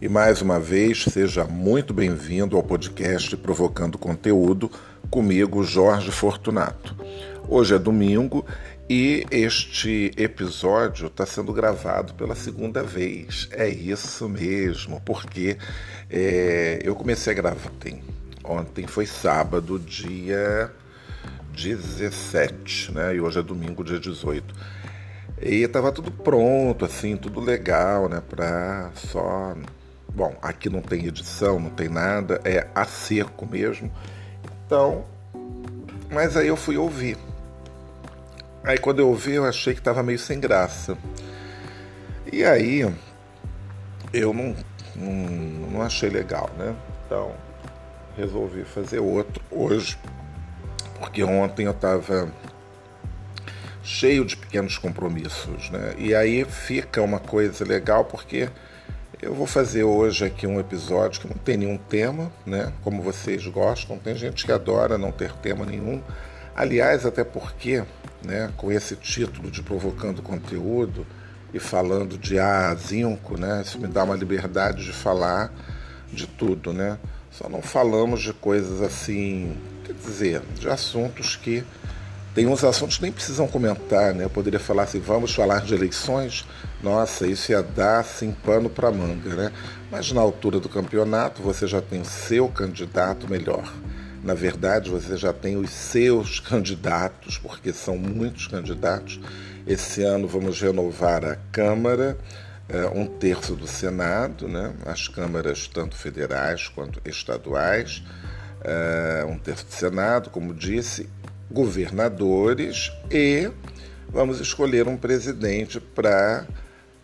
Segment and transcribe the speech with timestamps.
[0.00, 4.70] E mais uma vez, seja muito bem-vindo ao podcast Provocando Conteúdo,
[5.10, 6.94] comigo, Jorge Fortunato.
[7.48, 8.44] Hoje é domingo
[8.88, 13.48] e este episódio está sendo gravado pela segunda vez.
[13.52, 15.56] É isso mesmo, porque
[16.10, 18.02] é, eu comecei a gravar ontem.
[18.44, 20.70] Ontem foi sábado, dia
[21.52, 23.16] 17, né?
[23.16, 24.54] E hoje é domingo, dia 18.
[25.40, 28.22] E estava tudo pronto, assim, tudo legal, né?
[28.28, 29.54] Para só
[30.14, 33.92] Bom, aqui não tem edição, não tem nada, é a seco mesmo.
[34.68, 35.02] Então,
[36.10, 37.16] mas aí eu fui ouvir.
[38.62, 40.94] Aí quando eu ouvi, eu achei que estava meio sem graça.
[42.30, 42.80] E aí
[44.12, 44.54] eu não,
[44.94, 45.12] não,
[45.70, 46.76] não achei legal, né?
[47.06, 47.32] Então
[48.14, 49.98] resolvi fazer outro hoje,
[50.98, 52.30] porque ontem eu estava
[53.82, 55.94] cheio de pequenos compromissos, né?
[55.96, 58.50] E aí fica uma coisa legal porque
[59.20, 62.72] eu vou fazer hoje aqui um episódio que não tem nenhum tema, né?
[62.82, 66.00] Como vocês gostam, tem gente que adora não ter tema nenhum.
[66.54, 67.82] Aliás, até porque,
[68.24, 71.04] né, com esse título de provocando conteúdo
[71.52, 73.62] e falando de A a zinco, né?
[73.64, 75.52] Isso me dá uma liberdade de falar
[76.12, 76.96] de tudo, né?
[77.30, 81.64] Só não falamos de coisas assim, quer dizer, de assuntos que
[82.38, 84.22] tem uns assuntos que nem precisam comentar, né?
[84.22, 86.46] Eu poderia falar assim, vamos falar de eleições.
[86.80, 89.52] Nossa, isso ia dar assim pano para manga, né?
[89.90, 93.68] Mas na altura do campeonato você já tem o seu candidato melhor.
[94.22, 99.18] Na verdade, você já tem os seus candidatos, porque são muitos candidatos.
[99.66, 102.16] Esse ano vamos renovar a Câmara,
[102.68, 104.74] eh, um terço do Senado, né?
[104.86, 108.00] as câmaras tanto federais quanto estaduais,
[108.62, 111.08] eh, um terço do Senado, como disse,
[111.50, 113.50] governadores e
[114.08, 116.46] vamos escolher um presidente para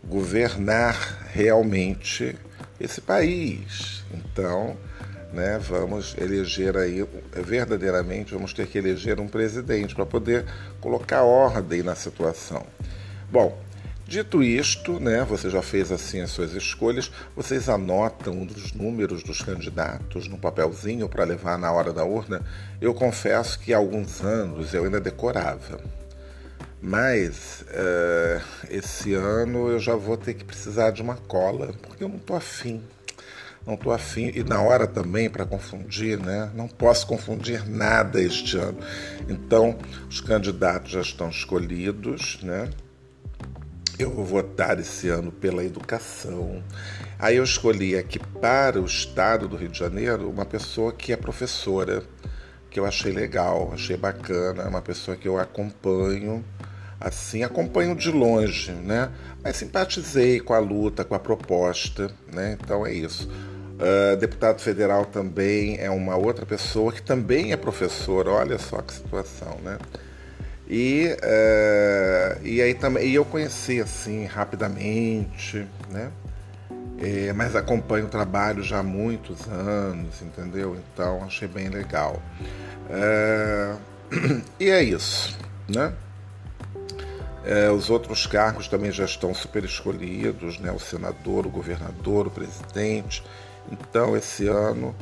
[0.04, 2.36] governar realmente
[2.78, 4.04] esse país.
[4.12, 4.76] Então,
[5.32, 10.44] né, vamos eleger aí, verdadeiramente, vamos ter que eleger um presidente para poder
[10.80, 12.64] colocar ordem na situação.
[13.30, 13.58] Bom,
[14.06, 19.40] Dito isto, né, você já fez assim as suas escolhas, vocês anotam os números dos
[19.40, 22.42] candidatos no papelzinho para levar na hora da urna.
[22.82, 25.80] Eu confesso que há alguns anos eu ainda decorava,
[26.82, 32.08] mas uh, esse ano eu já vou ter que precisar de uma cola, porque eu
[32.08, 32.82] não estou afim.
[33.66, 36.50] Não estou afim, e na hora também para confundir, né?
[36.54, 38.76] Não posso confundir nada este ano.
[39.26, 39.78] Então,
[40.10, 42.68] os candidatos já estão escolhidos, né?
[43.98, 46.62] Eu vou votar esse ano pela educação.
[47.18, 51.16] Aí eu escolhi aqui para o estado do Rio de Janeiro uma pessoa que é
[51.16, 52.02] professora,
[52.70, 56.44] que eu achei legal, achei bacana, uma pessoa que eu acompanho,
[57.00, 59.12] assim, acompanho de longe, né?
[59.42, 62.58] Mas simpatizei com a luta, com a proposta, né?
[62.60, 63.28] Então é isso.
[63.74, 68.92] Uh, deputado federal também é uma outra pessoa que também é professora, olha só que
[68.92, 69.78] situação, né?
[70.68, 76.10] E, uh, e aí também e eu conheci assim rapidamente, né?
[76.98, 80.76] É, mas acompanho o trabalho já há muitos anos, entendeu?
[80.76, 82.22] Então achei bem legal.
[82.88, 83.78] Uh,
[84.58, 85.36] e é isso,
[85.68, 85.92] né?
[87.44, 90.72] É, os outros cargos também já estão super escolhidos, né?
[90.72, 93.22] O senador, o governador, o presidente.
[93.70, 94.94] Então esse ano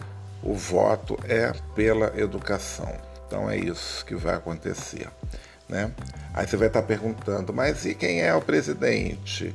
[0.42, 2.92] o voto é pela educação.
[3.26, 5.08] Então é isso que vai acontecer.
[5.72, 5.90] Né?
[6.34, 9.54] Aí você vai estar perguntando, mas e quem é o presidente?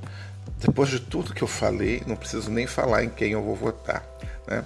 [0.60, 4.04] Depois de tudo que eu falei, não preciso nem falar em quem eu vou votar.
[4.48, 4.66] Né?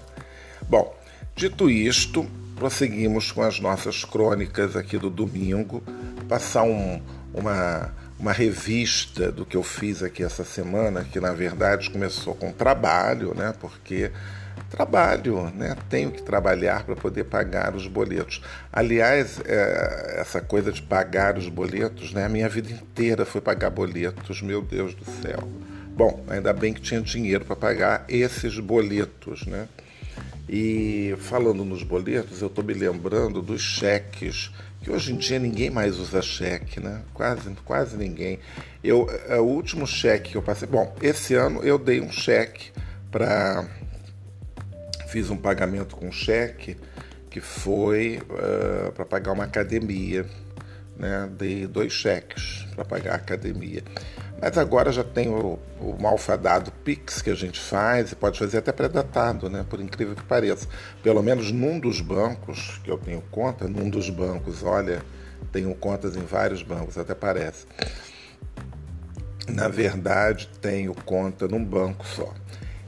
[0.69, 0.95] Bom,
[1.35, 2.25] dito isto,
[2.55, 5.83] prosseguimos com as nossas crônicas aqui do domingo,
[6.29, 7.01] passar um,
[7.33, 12.51] uma, uma revista do que eu fiz aqui essa semana, que na verdade começou com
[12.51, 13.51] trabalho, né?
[13.59, 14.11] porque
[14.69, 15.75] trabalho, né?
[15.89, 18.41] Tenho que trabalhar para poder pagar os boletos.
[18.71, 22.25] Aliás, é, essa coisa de pagar os boletos, né?
[22.25, 25.39] A minha vida inteira foi pagar boletos, meu Deus do céu.
[25.93, 29.67] Bom, ainda bem que tinha dinheiro para pagar esses boletos, né?
[30.49, 34.51] E falando nos boletos, eu estou me lembrando dos cheques,
[34.81, 37.03] que hoje em dia ninguém mais usa cheque, né?
[37.13, 38.39] Quase, quase ninguém.
[38.83, 42.71] Eu, é, o último cheque que eu passei, bom, esse ano eu dei um cheque
[43.09, 43.65] para
[45.07, 46.77] fiz um pagamento com cheque
[47.29, 50.25] que foi uh, eh, para pagar uma academia.
[50.97, 51.29] Né?
[51.37, 53.83] Dei dois cheques para pagar a academia.
[54.41, 58.57] Mas agora já tem o, o malfadado Pix que a gente faz e pode fazer
[58.57, 59.63] até pré-datado, né?
[59.69, 60.67] por incrível que pareça.
[61.03, 65.03] Pelo menos num dos bancos que eu tenho conta, num dos bancos, olha,
[65.51, 67.67] tenho contas em vários bancos, até parece.
[69.47, 72.33] Na verdade, tenho conta num banco só.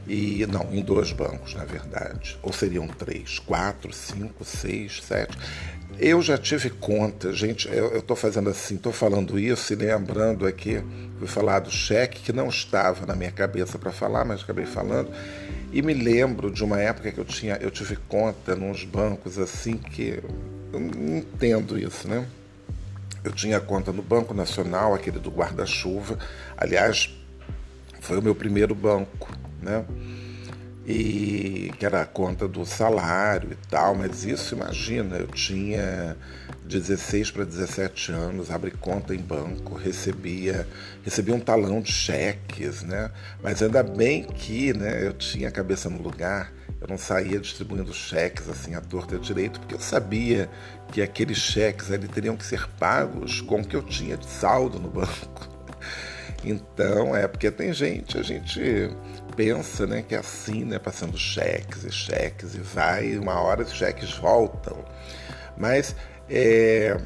[0.08, 2.38] E não, em dois bancos, na verdade.
[2.42, 5.38] Ou seriam três, quatro, cinco, seis, sete.
[6.00, 10.84] Eu já tive conta, gente, eu estou fazendo assim, estou falando isso e lembrando aqui,
[11.18, 15.12] fui falar do cheque que não estava na minha cabeça para falar, mas acabei falando.
[15.72, 19.78] E me lembro de uma época que eu tinha, eu tive conta nos bancos assim
[19.78, 20.22] que
[20.72, 22.28] eu não entendo isso, né?
[23.24, 26.18] Eu tinha conta no Banco Nacional, aquele do guarda-chuva.
[26.58, 27.10] Aliás,
[28.02, 29.30] foi o meu primeiro banco
[29.64, 29.86] né?
[30.86, 36.18] E que era a conta do salário e tal, mas isso, imagina, eu tinha
[36.66, 40.68] 16 para 17 anos, abri conta em banco, recebia,
[41.04, 43.12] recebia um talão de cheques, né?
[43.42, 46.52] Mas ainda bem que né, eu tinha a cabeça no lugar,
[46.82, 50.50] eu não saía distribuindo cheques assim à torta e à direito, porque eu sabia
[50.92, 54.80] que aqueles cheques ali teriam que ser pagos com o que eu tinha de saldo
[54.80, 55.54] no banco.
[56.46, 58.90] Então, é porque tem gente, a gente
[59.36, 63.64] pensa né, que é assim, né, passando cheques e cheques e vai, e uma hora
[63.64, 64.84] os cheques voltam.
[65.58, 65.96] Mas
[66.30, 66.98] é,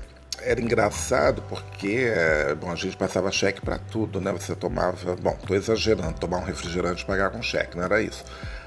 [0.41, 4.31] era engraçado porque é, bom, a gente passava cheque para tudo, né?
[4.31, 8.23] Você tomava, bom, estou exagerando, tomar um refrigerante e pagar com cheque, não era isso.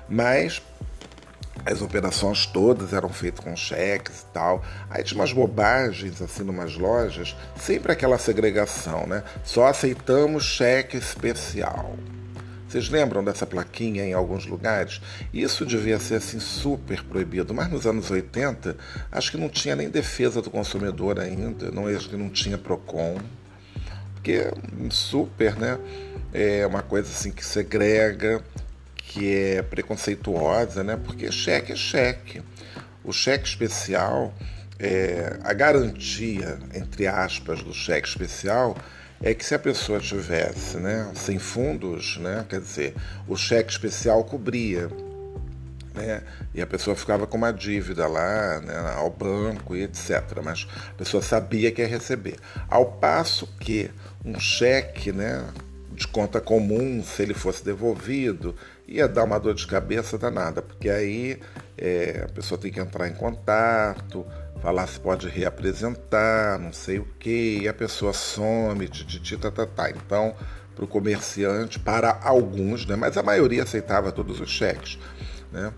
[0.08, 0.60] Mas
[1.64, 4.64] as operações todas eram feitas com cheques e tal.
[4.88, 9.22] Aí tinha umas bobagens, assim, numas lojas, sempre aquela segregação, né?
[9.44, 11.94] Só aceitamos cheque especial.
[12.70, 15.00] Vocês lembram dessa plaquinha em alguns lugares?
[15.34, 18.76] Isso devia ser assim super proibido, mas nos anos 80
[19.10, 23.18] acho que não tinha nem defesa do consumidor ainda, não acho que não tinha Procon,
[24.14, 24.52] porque
[24.88, 25.80] super, né?
[26.32, 28.40] É uma coisa assim que segrega,
[28.94, 30.96] que é preconceituosa, né?
[30.96, 32.40] Porque cheque é cheque.
[33.02, 34.32] O cheque especial,
[34.78, 38.76] é, a garantia, entre aspas, do cheque especial
[39.22, 42.94] é que se a pessoa tivesse né, sem fundos, né, quer dizer,
[43.28, 44.88] o cheque especial cobria.
[45.94, 46.22] Né,
[46.54, 50.40] e a pessoa ficava com uma dívida lá né, ao banco e etc.
[50.42, 52.36] Mas a pessoa sabia que ia receber.
[52.68, 53.90] Ao passo que
[54.24, 55.44] um cheque né,
[55.92, 58.56] de conta comum, se ele fosse devolvido,
[58.88, 61.38] ia dar uma dor de cabeça danada, porque aí
[61.76, 64.24] é, a pessoa tem que entrar em contato,
[64.62, 69.66] falar se pode reapresentar, não sei o que, e a pessoa some, tititi, tá, tá,
[69.66, 69.90] tá.
[69.90, 70.34] Então,
[70.74, 74.98] para o comerciante, para alguns, né, mas a maioria aceitava todos os cheques.
[75.52, 75.72] Né?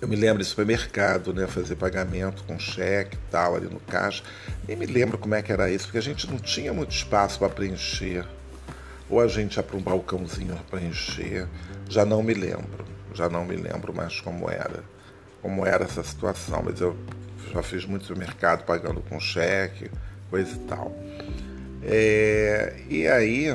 [0.00, 4.22] Eu me lembro de supermercado, né, fazer pagamento com cheque e tal, ali no caixa.
[4.66, 7.38] Nem me lembro como é que era isso, porque a gente não tinha muito espaço
[7.38, 8.26] para preencher
[9.12, 11.46] ou a gente ia para um balcãozinho para encher.
[11.88, 14.82] Já não me lembro, já não me lembro mais como era,
[15.42, 16.96] como era essa situação, mas eu
[17.52, 19.90] já fiz muito supermercado pagando com cheque,
[20.30, 20.92] coisa e tal.
[21.82, 23.48] É, e aí,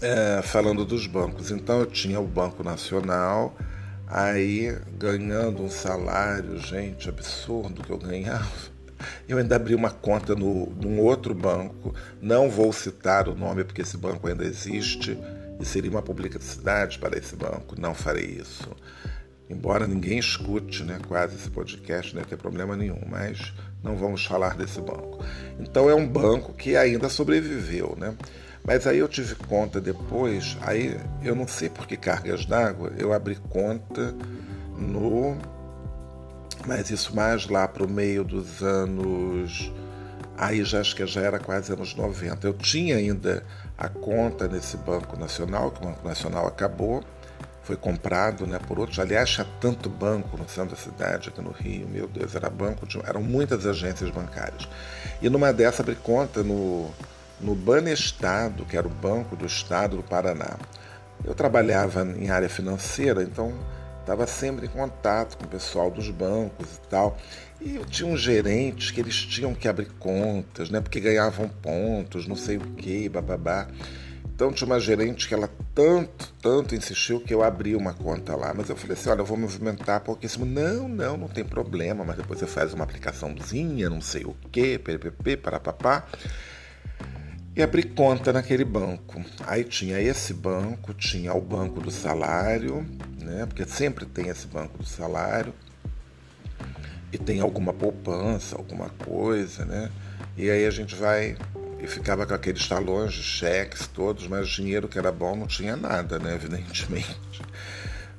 [0.00, 3.56] é, falando dos bancos, então eu tinha o Banco Nacional,
[4.06, 8.74] aí ganhando um salário, gente, absurdo que eu ganhava
[9.28, 13.82] eu ainda abri uma conta no, num outro banco, não vou citar o nome porque
[13.82, 15.18] esse banco ainda existe
[15.60, 18.68] e seria uma publicidade para esse banco, não farei isso.
[19.48, 24.56] Embora ninguém escute né, quase esse podcast, não tem problema nenhum, mas não vamos falar
[24.56, 25.22] desse banco.
[25.60, 28.14] Então é um banco que ainda sobreviveu, né?
[28.66, 33.12] Mas aí eu tive conta depois, aí eu não sei por que cargas d'água, eu
[33.12, 34.14] abri conta
[34.78, 35.36] no
[36.66, 39.72] mas isso mais lá para o meio dos anos.
[40.36, 42.46] Aí já acho que já era quase anos 90.
[42.46, 43.44] Eu tinha ainda
[43.76, 47.04] a conta nesse Banco Nacional, que o Banco Nacional acabou,
[47.64, 48.98] foi comprado né, por outros.
[48.98, 52.86] Aliás, tinha tanto banco no centro da cidade, aqui no Rio, meu Deus, era banco
[52.86, 54.68] de, eram muitas agências bancárias.
[55.20, 56.90] E numa dessa abri conta no,
[57.40, 60.56] no Banestado, que era o Banco do Estado do Paraná.
[61.24, 63.52] Eu trabalhava em área financeira, então
[64.00, 67.16] estava sempre em contato com o pessoal dos bancos e tal.
[67.60, 70.82] E eu tinha uns gerentes que eles tinham que abrir contas, né?
[70.82, 73.66] Porque ganhavam pontos, não sei o que, bababá.
[74.34, 78.52] Então tinha uma gerente que ela tanto, tanto insistiu que eu abri uma conta lá.
[78.52, 80.44] Mas eu falei assim, olha, eu vou movimentar pouquíssimo.
[80.44, 84.76] Não, não, não tem problema, mas depois você faz uma aplicaçãozinha, não sei o que,
[84.78, 86.04] ppp, parapapá.
[87.54, 89.24] E abri conta naquele banco.
[89.46, 92.84] Aí tinha esse banco, tinha o banco do salário,
[93.22, 93.46] né?
[93.46, 95.54] Porque sempre tem esse banco do salário.
[97.12, 99.92] E tem alguma poupança, alguma coisa, né?
[100.36, 101.36] E aí a gente vai
[101.84, 105.76] e ficava com aqueles talões de cheques todos, mas dinheiro que era bom não tinha
[105.76, 107.42] nada, né, evidentemente.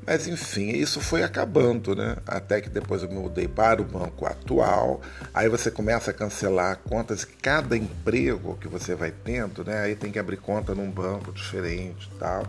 [0.06, 2.18] Mas enfim, isso foi acabando, né?
[2.28, 5.02] Até que depois eu me mudei para o banco atual.
[5.34, 9.82] Aí você começa a cancelar contas e cada emprego que você vai tendo, né?
[9.82, 12.46] Aí tem que abrir conta num banco diferente tal.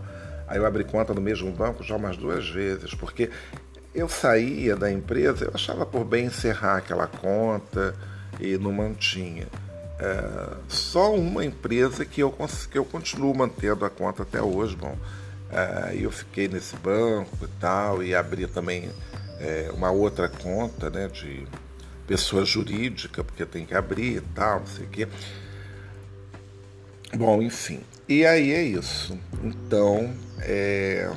[0.47, 3.31] Aí eu abri conta no mesmo banco já umas duas vezes, porque
[3.93, 7.95] eu saía da empresa, eu achava por bem encerrar aquela conta
[8.39, 9.47] e não mantinha.
[9.99, 12.35] É, só uma empresa que eu,
[12.71, 14.95] que eu continuo mantendo a conta até hoje, bom.
[15.49, 18.89] É, eu fiquei nesse banco e tal, e abri também
[19.39, 21.47] é, uma outra conta né, de
[22.05, 25.07] pessoa jurídica, porque tem que abrir e tal, não sei o quê.
[27.15, 27.81] Bom, enfim.
[28.07, 29.17] E aí é isso.
[29.43, 31.09] Então, é,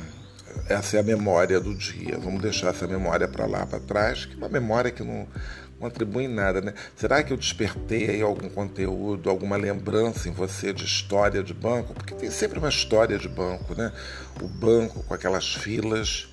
[0.69, 2.19] essa é a memória do dia.
[2.19, 5.27] Vamos deixar essa memória para lá, para trás, que é uma memória que não,
[5.81, 6.75] contribui em nada, né?
[6.95, 11.95] Será que eu despertei aí algum conteúdo, alguma lembrança em você de história de banco?
[11.95, 13.91] Porque tem sempre uma história de banco, né?
[14.41, 16.29] O banco com aquelas filas.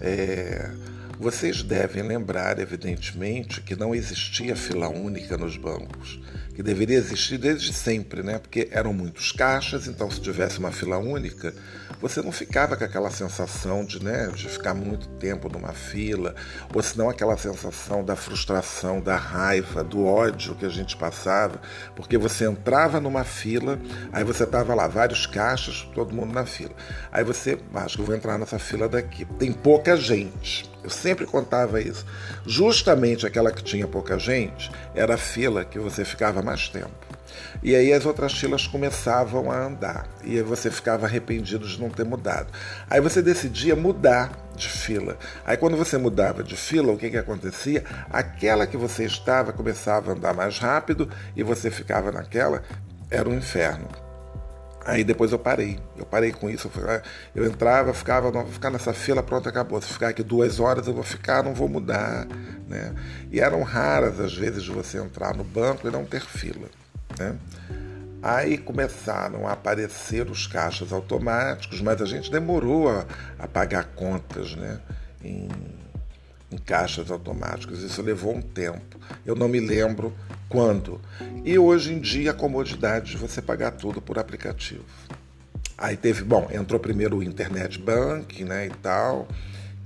[0.00, 0.70] É...
[1.18, 6.20] Vocês devem lembrar, evidentemente, que não existia fila única nos bancos,
[6.54, 8.38] que deveria existir desde sempre, né?
[8.38, 11.52] Porque eram muitos caixas, então se tivesse uma fila única,
[12.00, 16.34] você não ficava com aquela sensação de, né, de ficar muito tempo numa fila,
[16.72, 21.60] ou senão aquela sensação da frustração, da raiva, do ódio que a gente passava,
[21.96, 23.78] porque você entrava numa fila,
[24.12, 26.74] aí você tava lá, vários caixas, todo mundo na fila.
[27.10, 29.24] Aí você, acho que eu vou entrar nessa fila daqui.
[29.38, 30.73] Tem pouca gente.
[30.84, 32.04] Eu sempre contava isso.
[32.46, 36.92] Justamente aquela que tinha pouca gente era a fila que você ficava mais tempo.
[37.62, 41.88] E aí as outras filas começavam a andar e aí você ficava arrependido de não
[41.88, 42.48] ter mudado.
[42.88, 45.16] Aí você decidia mudar de fila.
[45.46, 47.82] Aí quando você mudava de fila, o que, que acontecia?
[48.10, 52.62] Aquela que você estava começava a andar mais rápido e você ficava naquela,
[53.10, 54.03] era um inferno.
[54.84, 55.78] Aí depois eu parei.
[55.96, 56.70] Eu parei com isso.
[57.34, 59.80] Eu entrava, ficava, não vou ficar nessa fila, pronto, acabou.
[59.80, 62.26] Se ficar aqui duas horas, eu vou ficar, não vou mudar.
[62.68, 62.94] Né?
[63.32, 66.68] E eram raras as vezes de você entrar no banco e não ter fila.
[67.18, 67.34] Né?
[68.22, 73.06] Aí começaram a aparecer os caixas automáticos, mas a gente demorou a,
[73.38, 74.80] a pagar contas né?
[75.22, 75.48] em,
[76.50, 77.82] em caixas automáticos.
[77.82, 78.98] Isso levou um tempo.
[79.24, 80.12] Eu não me lembro
[81.44, 84.84] E hoje em dia a comodidade de você pagar tudo por aplicativo.
[85.76, 89.26] Aí teve, bom, entrou primeiro o Internet Bank, né, e tal,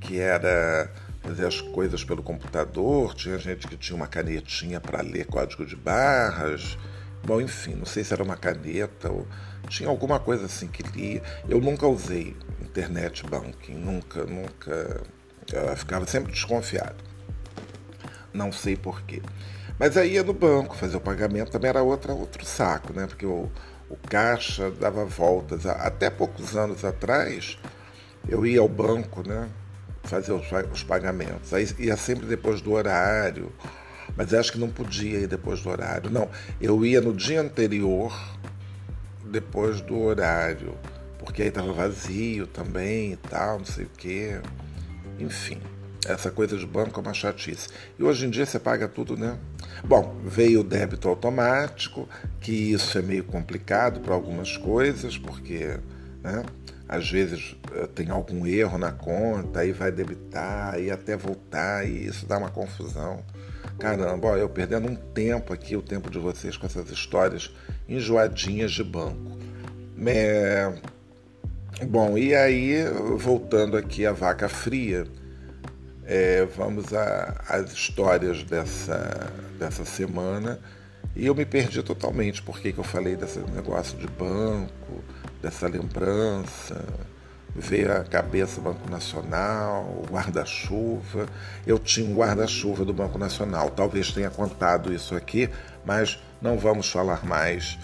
[0.00, 0.90] que era
[1.22, 5.74] fazer as coisas pelo computador, tinha gente que tinha uma canetinha para ler código de
[5.74, 6.78] barras,
[7.24, 9.26] Bom, enfim, não sei se era uma caneta ou
[9.68, 11.22] tinha alguma coisa assim que lia.
[11.48, 15.02] Eu nunca usei internet banking, nunca, nunca.
[15.52, 16.96] Eu ficava sempre desconfiado.
[18.32, 19.20] Não sei porquê.
[19.78, 23.06] Mas aí ia no banco fazer o pagamento, também era outra, outro saco, né?
[23.06, 23.48] Porque o,
[23.88, 25.66] o caixa dava voltas.
[25.66, 27.58] Até poucos anos atrás,
[28.28, 29.48] eu ia ao banco, né?
[30.02, 31.52] Fazer os, os pagamentos.
[31.54, 33.52] Aí ia sempre depois do horário
[34.16, 36.10] mas acho que não podia ir depois do horário.
[36.10, 36.28] Não,
[36.60, 38.12] eu ia no dia anterior,
[39.24, 40.74] depois do horário,
[41.20, 44.40] porque aí estava vazio também e tal, não sei o quê.
[45.20, 45.60] Enfim,
[46.12, 47.68] essa coisa de banco é uma chatice.
[47.98, 49.38] E hoje em dia você paga tudo, né?
[49.84, 52.08] Bom, veio o débito automático,
[52.40, 55.78] que isso é meio complicado para algumas coisas, porque
[56.22, 56.44] né,
[56.88, 62.06] às vezes eh, tem algum erro na conta, aí vai debitar, e até voltar, e
[62.06, 63.22] isso dá uma confusão.
[63.78, 67.54] Caramba, eu perdendo um tempo aqui, o tempo de vocês com essas histórias
[67.88, 69.38] enjoadinhas de banco.
[70.06, 70.72] É...
[71.86, 72.84] Bom, e aí,
[73.16, 75.06] voltando aqui à vaca fria,
[76.08, 80.58] é, vamos às histórias dessa, dessa semana.
[81.14, 85.04] E eu me perdi totalmente porque que eu falei desse negócio de banco,
[85.42, 86.82] dessa lembrança
[87.54, 91.26] veio a cabeça Banco Nacional, o guarda-chuva.
[91.66, 93.70] Eu tinha um guarda-chuva do Banco Nacional.
[93.70, 95.50] Talvez tenha contado isso aqui,
[95.84, 97.78] mas não vamos falar mais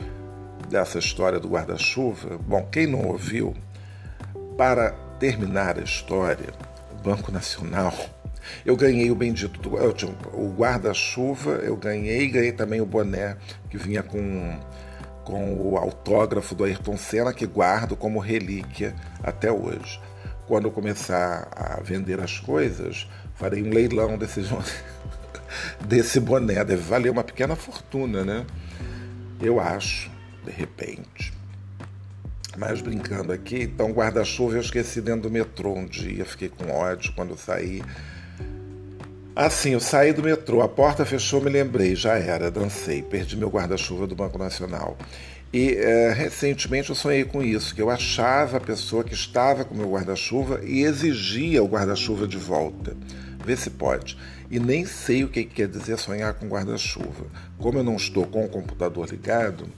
[0.68, 2.38] dessa história do guarda-chuva.
[2.38, 3.54] Bom, quem não ouviu,
[4.56, 6.52] para terminar a história,
[7.04, 7.94] Banco Nacional,
[8.64, 13.36] eu ganhei o bendito do o guarda-chuva, eu ganhei, ganhei também o boné
[13.68, 14.58] que vinha com
[15.22, 20.00] com o autógrafo do Ayrton Senna que guardo como relíquia até hoje.
[20.46, 24.40] Quando eu começar a vender as coisas, farei um leilão desse
[25.86, 28.46] desse boné, deve valer uma pequena fortuna, né?
[29.42, 30.10] Eu acho,
[30.42, 31.33] de repente.
[32.56, 37.12] Mas brincando aqui, então guarda-chuva eu esqueci dentro do metrô um dia, fiquei com ódio
[37.14, 37.82] quando saí.
[39.34, 43.48] Assim, eu saí do metrô, a porta fechou, me lembrei, já era, dancei, perdi meu
[43.48, 44.96] guarda-chuva do Banco Nacional.
[45.52, 49.74] E é, recentemente eu sonhei com isso, que eu achava a pessoa que estava com
[49.74, 52.96] meu guarda-chuva e exigia o guarda-chuva de volta.
[53.44, 54.16] Vê se pode.
[54.50, 57.26] E nem sei o que quer dizer sonhar com guarda-chuva.
[57.58, 59.68] Como eu não estou com o computador ligado,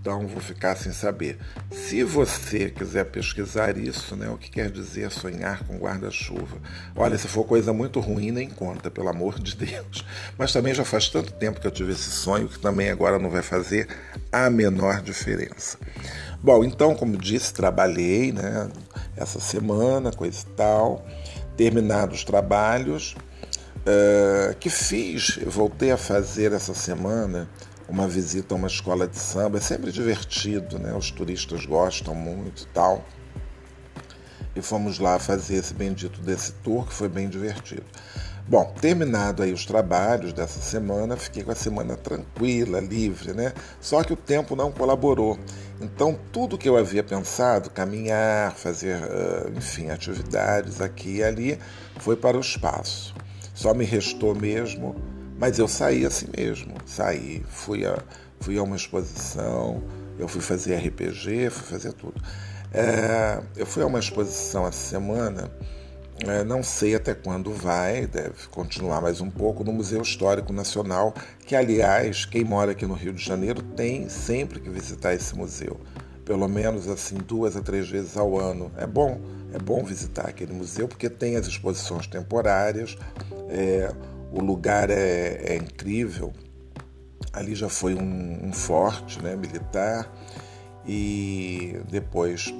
[0.00, 1.38] então vou ficar sem saber.
[1.70, 6.56] Se você quiser pesquisar isso, né, o que quer dizer sonhar com guarda-chuva?
[6.96, 10.02] Olha, se for coisa muito ruim, nem conta, pelo amor de Deus.
[10.38, 13.28] Mas também já faz tanto tempo que eu tive esse sonho que também agora não
[13.28, 13.88] vai fazer
[14.32, 15.76] a menor diferença.
[16.42, 18.70] Bom, então, como disse, trabalhei né,
[19.14, 21.06] essa semana, coisa e tal,
[21.58, 23.14] terminados os trabalhos.
[23.80, 27.48] Uh, que fiz, voltei a fazer essa semana
[27.90, 29.58] uma visita a uma escola de samba.
[29.58, 30.94] É sempre divertido, né?
[30.94, 33.04] Os turistas gostam muito tal.
[34.54, 37.84] E fomos lá fazer esse bendito desse tour, que foi bem divertido.
[38.48, 43.52] Bom, terminado aí os trabalhos dessa semana, fiquei com a semana tranquila, livre, né?
[43.80, 45.38] Só que o tempo não colaborou.
[45.80, 48.98] Então, tudo que eu havia pensado, caminhar, fazer,
[49.56, 51.58] enfim, atividades aqui e ali,
[51.98, 53.14] foi para o espaço.
[53.54, 54.96] Só me restou mesmo
[55.40, 57.98] mas eu saí assim mesmo, saí, fui a,
[58.40, 59.82] fui a uma exposição,
[60.18, 62.22] eu fui fazer RPG, fui fazer tudo.
[62.72, 65.50] É, eu fui a uma exposição essa semana,
[66.26, 71.14] é, não sei até quando vai, deve continuar mais um pouco, no Museu Histórico Nacional,
[71.46, 75.80] que, aliás, quem mora aqui no Rio de Janeiro tem sempre que visitar esse museu.
[76.22, 78.70] Pelo menos assim duas a três vezes ao ano.
[78.76, 79.18] É bom,
[79.54, 82.96] é bom visitar aquele museu porque tem as exposições temporárias.
[83.48, 83.90] É,
[84.32, 86.32] o lugar é, é incrível.
[87.32, 90.10] Ali já foi um, um forte né, militar
[90.86, 92.52] e depois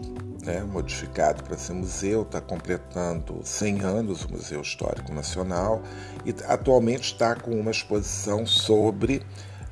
[0.44, 5.82] né, modificado para ser museu, está completando 100 anos o Museu Histórico Nacional
[6.24, 9.22] e atualmente está com uma exposição sobre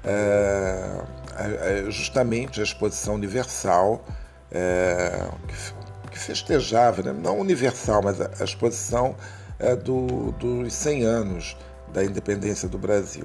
[0.05, 4.05] é, justamente a exposição universal
[4.51, 9.15] é, que, que, festejava, né, não universal, mas a, a exposição
[9.59, 11.57] é, do, dos 100 anos
[11.93, 13.25] da independência do Brasil,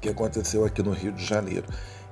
[0.00, 1.66] que aconteceu aqui no Rio de Janeiro.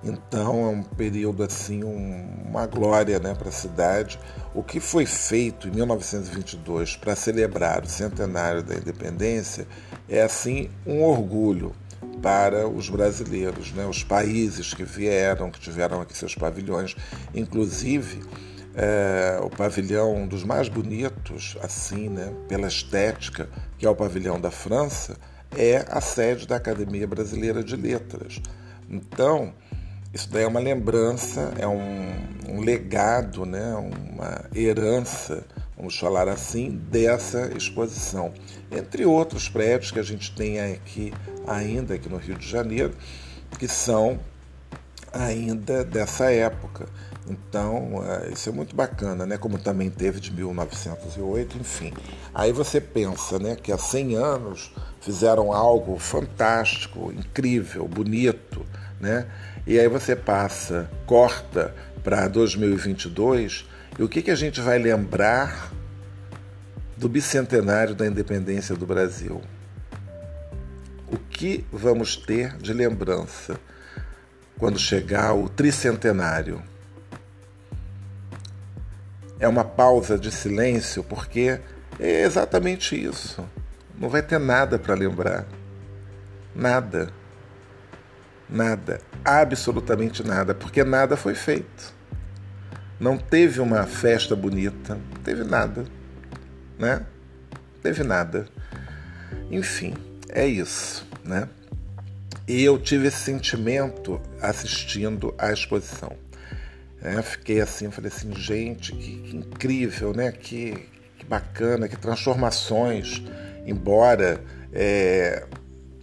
[0.05, 4.19] Então é um período assim, um, uma glória né, para a cidade.
[4.55, 9.67] O que foi feito em 1922 para celebrar o centenário da independência
[10.09, 11.73] é assim um orgulho
[12.23, 16.97] para os brasileiros, né, os países que vieram, que tiveram aqui seus pavilhões,
[17.35, 18.23] inclusive
[18.77, 24.51] é, o pavilhão dos mais bonitos, assim, né, pela estética, que é o pavilhão da
[24.51, 25.17] França,
[25.57, 28.41] é a sede da Academia Brasileira de Letras.
[28.89, 29.55] Então,
[30.13, 32.13] isso daí é uma lembrança, é um,
[32.51, 38.35] um legado, né, uma herança, vamos falar assim, dessa exposição.
[38.71, 41.15] Entre outros prédios que a gente tem aqui
[41.47, 42.95] ainda aqui no Rio de Janeiro,
[43.59, 44.19] que são
[45.13, 46.87] ainda dessa época.
[47.29, 49.37] Então, é, isso é muito bacana, né?
[49.37, 51.93] Como também teve de 1908, enfim.
[52.35, 58.65] Aí você pensa, né, que há 100 anos fizeram algo fantástico, incrível, bonito,
[59.01, 59.27] né?
[59.67, 63.67] E aí você passa, corta para 2022,
[63.99, 65.73] e o que, que a gente vai lembrar
[66.97, 69.41] do bicentenário da independência do Brasil?
[71.11, 73.59] O que vamos ter de lembrança
[74.59, 76.63] quando chegar o tricentenário?
[79.39, 81.61] É uma pausa de silêncio, porque
[81.99, 83.45] é exatamente isso.
[83.99, 85.47] Não vai ter nada para lembrar.
[86.55, 87.11] Nada.
[88.49, 89.01] Nada.
[89.25, 91.95] Absolutamente nada, porque nada foi feito.
[92.99, 95.85] Não teve uma festa bonita, não teve nada,
[96.79, 97.05] né?
[97.53, 98.47] Não teve nada.
[99.51, 99.95] Enfim,
[100.31, 101.49] é isso, né?
[102.49, 106.17] E eu tive esse sentimento assistindo à exposição.
[107.03, 110.33] É, fiquei assim, falei assim, gente, que, que incrível, né?
[110.33, 113.23] Que, que, bacana, que transformações,
[113.67, 114.41] embora
[114.73, 115.47] é,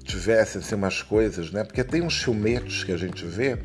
[0.03, 1.63] tivessem assim, umas coisas, né?
[1.63, 3.57] Porque tem uns filmetos que a gente vê,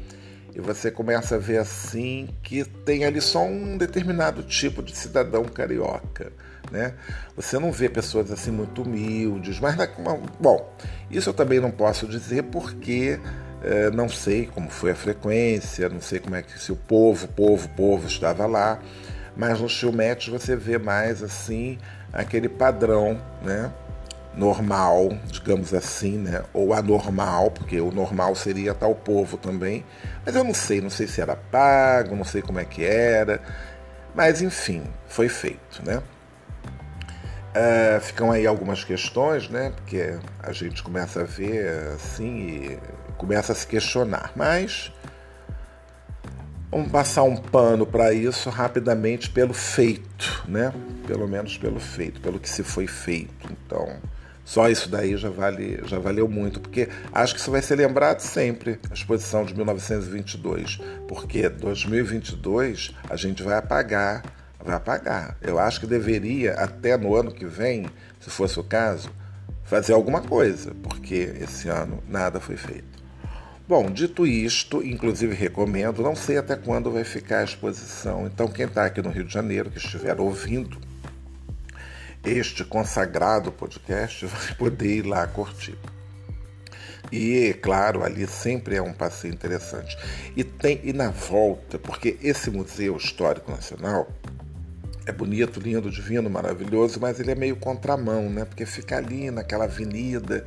[0.55, 5.45] e você começa a ver assim que tem ali só um determinado tipo de cidadão
[5.45, 6.33] carioca.
[6.73, 6.95] Né?
[7.37, 9.77] Você não vê pessoas assim muito humildes, mas
[10.41, 10.77] bom,
[11.11, 13.21] isso eu também não posso dizer porque
[13.63, 17.29] é, não sei como foi a frequência, não sei como é que se o povo,
[17.29, 18.79] povo, povo estava lá,
[19.37, 21.79] mas no Chilmete você vê mais assim
[22.13, 23.71] aquele padrão, né?
[24.35, 26.45] normal, digamos assim, né?
[26.55, 29.85] ou anormal, porque o normal seria tal povo também,
[30.25, 33.41] mas eu não sei, não sei se era pago, não sei como é que era,
[34.15, 36.01] mas enfim, foi feito, né?
[37.49, 39.73] Uh, ficam aí algumas questões, né?
[39.75, 42.79] Porque a gente começa a ver assim e
[43.19, 44.33] começa a se questionar.
[44.35, 44.91] Mas
[46.71, 50.73] vamos passar um pano para isso rapidamente pelo feito, né?
[51.07, 53.53] Pelo menos pelo feito, pelo que se foi feito.
[53.53, 53.97] Então,
[54.45, 58.21] só isso daí já vale, já valeu muito, porque acho que isso vai ser lembrado
[58.21, 64.23] sempre, a exposição de 1922, porque 2022 a gente vai apagar
[64.65, 65.37] vai pagar.
[65.41, 67.87] Eu acho que deveria, até no ano que vem,
[68.21, 69.11] se fosse o caso,
[69.65, 72.98] fazer alguma coisa, porque esse ano nada foi feito.
[73.69, 78.65] Bom, dito isto, inclusive recomendo, não sei até quando vai ficar a exposição, então quem
[78.65, 80.79] está aqui no Rio de Janeiro, que estiver ouvindo
[82.25, 85.77] este consagrado podcast, vai poder ir lá curtir.
[87.13, 89.99] E, claro, ali sempre é um passeio interessante.
[90.35, 94.11] E tem e na volta, porque esse Museu Histórico Nacional
[95.05, 98.47] é bonito, lindo, divino, maravilhoso, mas ele é meio contramão, né?
[98.47, 100.47] Porque fica ali naquela avenida,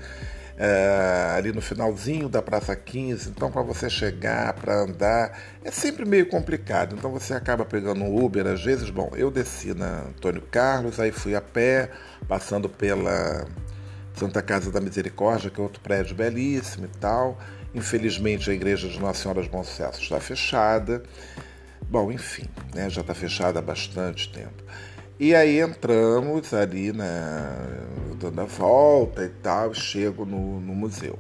[0.64, 6.06] é, ali no finalzinho da Praça 15, então para você chegar, para andar, é sempre
[6.06, 6.96] meio complicado.
[6.96, 11.12] Então você acaba pegando um Uber, às vezes, bom, eu desci na Antônio Carlos, aí
[11.12, 11.90] fui a pé,
[12.28, 13.48] passando pela
[14.14, 17.40] Santa Casa da Misericórdia, que é outro prédio belíssimo e tal.
[17.74, 21.02] Infelizmente a igreja de Nossa Senhora dos Bons Sucessos está fechada.
[21.90, 22.46] Bom, enfim,
[22.76, 24.64] né, já está fechada há bastante tempo.
[25.22, 27.56] E aí entramos ali na
[28.20, 31.20] dando a volta e tal, chego no, no museu.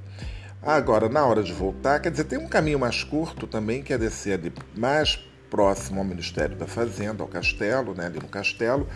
[0.59, 3.99] Agora, na hora de voltar, quer dizer, tem um caminho mais curto também, que é
[3.99, 5.17] descer ali mais
[5.51, 8.87] próximo ao Ministério da Fazenda, ao castelo, né, ali no castelo,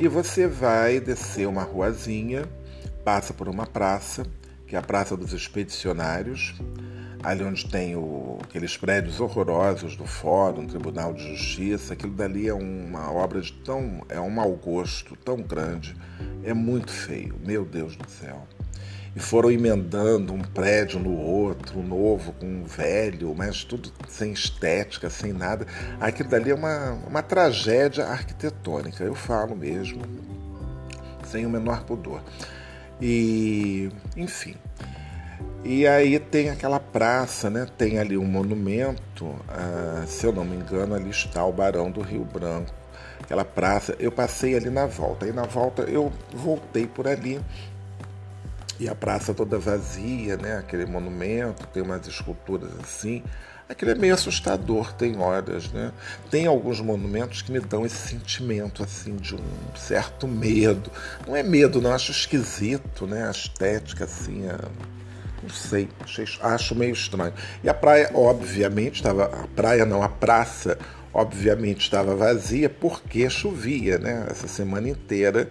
[0.00, 2.46] e você vai descer uma ruazinha,
[3.04, 4.24] passa por uma praça,
[4.66, 6.54] que é a Praça dos Expedicionários,
[7.24, 12.54] ali onde tem o, aqueles prédios horrorosos do Fórum, Tribunal de Justiça, aquilo dali é
[12.54, 14.02] uma obra de tão.
[14.10, 15.96] é um mau gosto tão grande,
[16.44, 18.46] é muito feio, meu Deus do céu.
[19.16, 24.32] E foram emendando um prédio no outro, um novo com um velho, mas tudo sem
[24.32, 25.66] estética, sem nada.
[26.00, 30.02] Aquilo dali é uma, uma tragédia arquitetônica, eu falo mesmo,
[31.24, 32.22] sem o menor pudor.
[33.00, 34.56] E, enfim.
[35.64, 37.66] E aí tem aquela praça, né?
[37.78, 42.02] Tem ali um monumento, uh, se eu não me engano, ali está o Barão do
[42.02, 42.74] Rio Branco.
[43.22, 45.24] Aquela praça, eu passei ali na volta.
[45.24, 47.40] Aí na volta eu voltei por ali
[48.78, 50.58] e a praça toda vazia, né?
[50.58, 53.22] Aquele monumento, tem umas esculturas assim.
[53.66, 55.92] Aquilo é meio assustador, tem horas, né?
[56.30, 59.42] Tem alguns monumentos que me dão esse sentimento, assim, de um
[59.74, 60.90] certo medo.
[61.26, 63.26] Não é medo, não, acho esquisito, né?
[63.26, 64.58] A estética, assim, a
[65.44, 65.88] não sei,
[66.40, 67.32] acho meio estranho.
[67.62, 69.24] E a praia, obviamente, estava.
[69.24, 70.78] A praia não, a praça,
[71.12, 74.26] obviamente, estava vazia porque chovia, né?
[74.30, 75.48] Essa semana inteira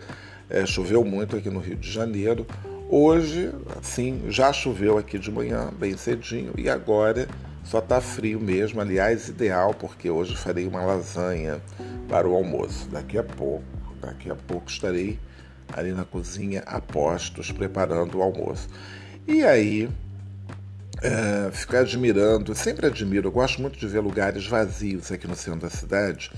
[0.49, 2.45] é, choveu muito aqui no Rio de Janeiro.
[2.89, 7.27] Hoje, assim, já choveu aqui de manhã, bem cedinho, e agora
[7.63, 8.81] só está frio mesmo.
[8.81, 11.61] Aliás, ideal, porque hoje farei uma lasanha
[12.07, 12.87] para o almoço.
[12.89, 13.63] Daqui a pouco,
[14.01, 15.19] daqui a pouco estarei
[15.71, 18.67] ali na cozinha a postos preparando o almoço.
[19.27, 19.89] E aí,
[21.01, 25.61] é, ficar admirando, sempre admiro, eu gosto muito de ver lugares vazios aqui no centro
[25.61, 26.29] da cidade,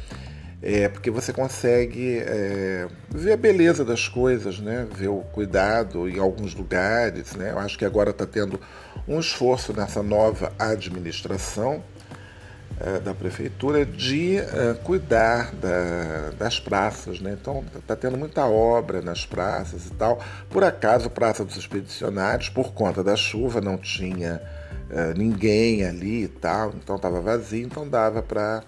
[0.62, 4.88] é, porque você consegue é, ver a beleza das coisas, né?
[4.96, 7.36] ver o cuidado em alguns lugares.
[7.36, 7.52] Né?
[7.52, 8.60] Eu acho que agora está tendo
[9.08, 11.84] um esforço nessa nova administração
[13.04, 17.38] da prefeitura de é, cuidar da, das praças, né?
[17.40, 20.20] Então está tendo muita obra nas praças e tal.
[20.50, 24.42] Por acaso, Praça dos Expedicionários, por conta da chuva, não tinha
[24.96, 28.64] é, ninguém ali e tal, então estava vazio, então dava para.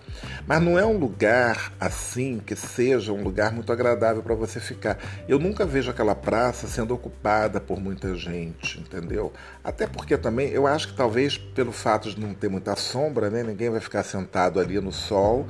[0.45, 4.97] Mas não é um lugar assim que seja um lugar muito agradável para você ficar.
[5.25, 9.31] Eu nunca vejo aquela praça sendo ocupada por muita gente, entendeu?
[9.63, 13.41] Até porque também eu acho que talvez pelo fato de não ter muita sombra, né,
[13.41, 15.47] ninguém vai ficar sentado ali no sol.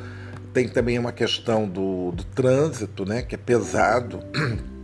[0.54, 4.20] Tem também uma questão do, do trânsito, né, que é pesado.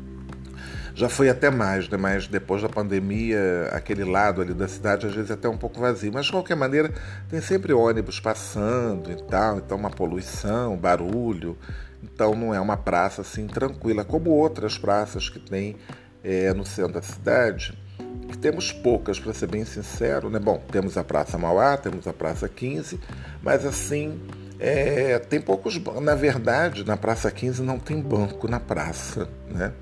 [0.95, 1.97] Já foi até mais, né?
[1.97, 5.79] mas depois da pandemia, aquele lado ali da cidade às vezes é até um pouco
[5.79, 6.11] vazio.
[6.13, 6.91] Mas de qualquer maneira,
[7.29, 11.57] tem sempre ônibus passando e tal, então uma poluição, barulho.
[12.03, 15.77] Então não é uma praça assim tranquila, como outras praças que tem
[16.23, 17.77] é, no centro da cidade,
[18.29, 20.39] que temos poucas, para ser bem sincero, né?
[20.39, 22.99] Bom, temos a Praça Mauá, temos a Praça 15,
[23.41, 24.19] mas assim,
[24.59, 29.73] é, tem poucos Na verdade, na Praça 15 não tem banco na praça, né?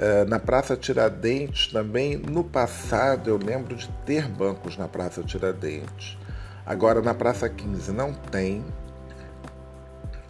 [0.00, 6.16] É, na Praça Tiradentes também, no passado, eu lembro de ter bancos na Praça Tiradentes.
[6.64, 8.64] Agora, na Praça 15 não tem.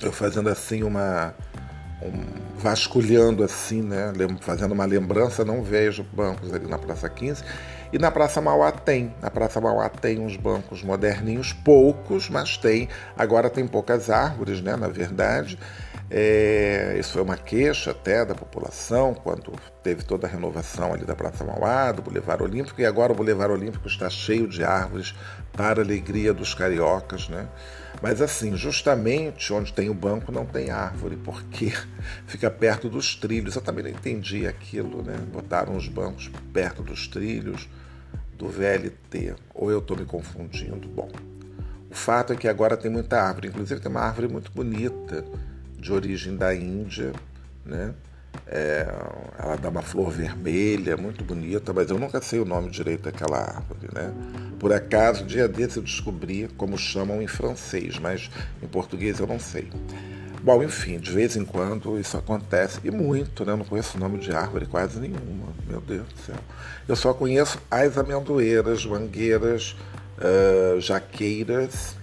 [0.02, 1.34] Eu fazendo assim uma,
[2.00, 7.44] um, vasculhando assim, né, fazendo uma lembrança, não vejo bancos ali na Praça 15.
[7.92, 9.14] E na Praça Mauá tem.
[9.20, 12.88] Na Praça Mauá tem uns bancos moderninhos, poucos, mas tem.
[13.18, 15.58] Agora tem poucas árvores, né, na verdade.
[16.10, 21.14] É, isso foi uma queixa até da população quando teve toda a renovação ali da
[21.14, 25.14] Praça Mauá, do Boulevard Olímpico, e agora o Boulevard Olímpico está cheio de árvores
[25.52, 27.46] para a alegria dos cariocas, né?
[28.00, 31.72] Mas assim, justamente onde tem o banco não tem árvore, porque
[32.26, 33.56] fica perto dos trilhos.
[33.56, 35.16] Eu também não entendi aquilo, né?
[35.32, 37.68] Botaram os bancos perto dos trilhos
[38.36, 39.34] do VLT.
[39.52, 40.88] Ou eu estou me confundindo?
[40.88, 41.10] Bom,
[41.90, 43.48] o fato é que agora tem muita árvore.
[43.48, 45.24] Inclusive tem uma árvore muito bonita
[45.78, 47.12] de origem da Índia,
[47.64, 47.94] né?
[48.46, 48.86] É,
[49.38, 53.38] ela dá uma flor vermelha, muito bonita, mas eu nunca sei o nome direito daquela
[53.38, 54.12] árvore, né?
[54.58, 58.30] Por acaso, dia desse eu descobri como chamam em francês, mas
[58.62, 59.70] em português eu não sei.
[60.42, 63.52] Bom, enfim, de vez em quando isso acontece, e muito, né?
[63.52, 66.36] Eu não conheço o nome de árvore quase nenhuma, meu Deus do céu.
[66.86, 69.76] Eu só conheço as amendoeiras, mangueiras,
[70.18, 71.97] uh, jaqueiras,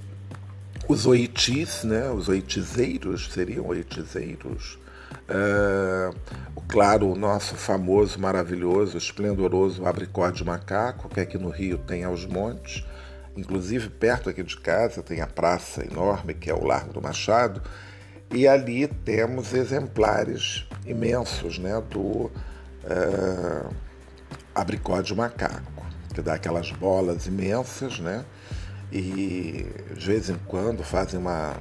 [0.87, 2.09] os oitis, né?
[2.09, 4.77] Os oitizeiros seriam oitizeiros.
[5.27, 6.15] Uh,
[6.67, 12.25] claro, o nosso famoso, maravilhoso, esplendoroso abricó de macaco, que aqui no Rio tem aos
[12.25, 12.85] montes.
[13.35, 17.61] Inclusive, perto aqui de casa tem a praça enorme, que é o Largo do Machado,
[18.31, 23.73] e ali temos exemplares imensos né, do uh,
[24.53, 28.23] abricó de macaco, que dá aquelas bolas imensas, né?
[28.91, 31.55] E de vez em quando fazem uma,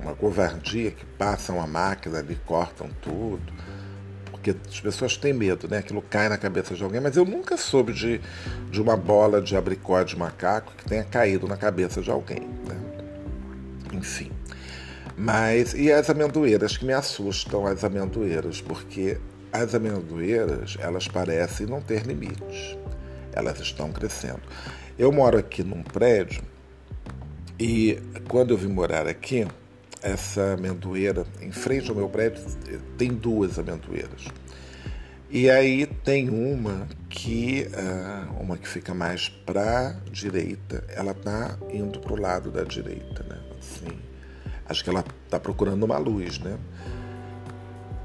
[0.00, 3.52] uma covardia que passam a máquina ali, cortam tudo,
[4.30, 5.78] porque as pessoas têm medo, né?
[5.78, 8.20] Aquilo cai na cabeça de alguém, mas eu nunca soube de,
[8.70, 12.76] de uma bola de abricó de macaco que tenha caído na cabeça de alguém, né?
[13.92, 14.30] Enfim.
[15.16, 19.18] Mas, e as amendoeiras que me assustam, as amendoeiras, porque
[19.52, 22.78] as amendoeiras, elas parecem não ter limites.
[23.32, 24.40] Elas estão crescendo.
[24.98, 26.42] Eu moro aqui num prédio
[27.60, 29.46] e quando eu vim morar aqui,
[30.02, 32.42] essa amendoeira, em frente ao meu prédio,
[32.96, 34.24] tem duas amendoeiras.
[35.28, 42.00] E aí tem uma que, uh, uma que fica mais para direita, ela tá indo
[42.00, 43.38] para o lado da direita, né?
[43.58, 43.98] Assim,
[44.66, 46.58] acho que ela tá procurando uma luz, né?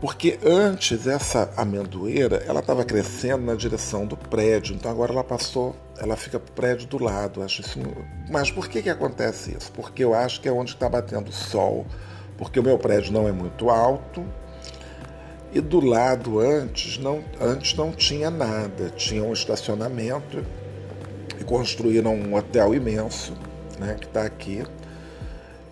[0.01, 5.75] Porque antes essa amendoeira, ela estava crescendo na direção do prédio, então agora ela passou,
[5.97, 7.41] ela fica para o prédio do lado.
[7.41, 7.79] Acho isso.
[8.29, 9.71] Mas por que, que acontece isso?
[9.71, 11.86] Porque eu acho que é onde está batendo sol,
[12.38, 14.23] porque o meu prédio não é muito alto
[15.55, 20.45] e do lado antes não, antes não tinha nada, tinha um estacionamento
[21.39, 23.31] e construíram um hotel imenso,
[23.79, 24.65] né, que está aqui.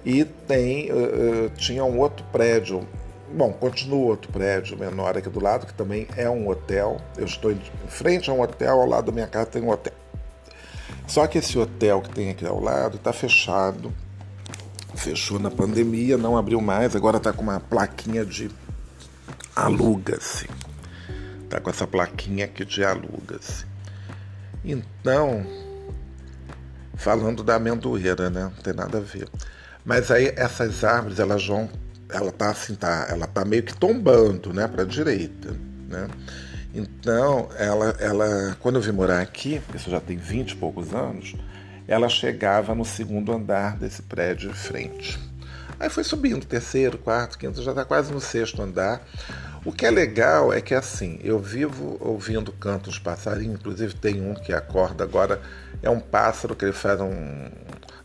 [0.05, 2.87] E tem, uh, tinha um outro prédio
[3.35, 7.01] Bom, continua outro prédio menor aqui do lado, que também é um hotel.
[7.17, 9.93] Eu estou em frente a um hotel, ao lado da minha casa tem um hotel.
[11.07, 13.91] Só que esse hotel que tem aqui ao lado está fechado.
[14.93, 18.51] Fechou na pandemia, não abriu mais, agora está com uma plaquinha de
[19.55, 20.47] aluga-se.
[21.43, 23.65] Está com essa plaquinha aqui de aluga-se.
[24.63, 25.43] Então,
[26.93, 28.43] falando da amendoeira, né?
[28.43, 29.27] Não tem nada a ver.
[29.83, 31.67] Mas aí essas árvores, elas vão
[32.13, 35.55] ela tá assim, tá, ela tá meio que tombando, né, para a direita,
[35.89, 36.07] né?
[36.73, 41.35] Então, ela, ela, quando eu vim morar aqui, isso já tem 20 e poucos anos,
[41.87, 45.19] ela chegava no segundo andar desse prédio de frente.
[45.79, 49.05] Aí foi subindo, terceiro, quarto, quinto, já está quase no sexto andar.
[49.65, 54.33] O que é legal é que assim, eu vivo ouvindo cantos passarinhos, inclusive tem um
[54.33, 55.41] que acorda agora,
[55.81, 57.49] é um pássaro que ele faz um,